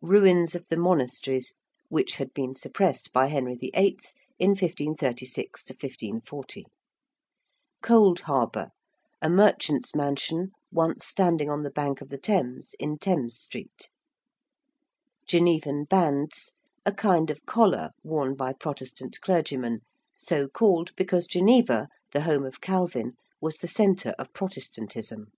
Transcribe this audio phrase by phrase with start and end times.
[0.00, 1.52] ~ruins of the monasteries~
[1.90, 3.98] which had been suppressed by Henry VIII.
[4.38, 6.64] in 1536 1540.
[7.82, 8.70] ~Cold Harbour~:
[9.20, 13.90] a merchant's mansion once standing on the bank of the Thames in Thames Street.
[15.26, 16.52] ~Genevan bands~:
[16.86, 19.80] a kind of collar worn by Protestant clergymen,
[20.16, 23.12] so called because Geneva, the home of Calvin,
[23.42, 25.32] was the centre of Protestantism.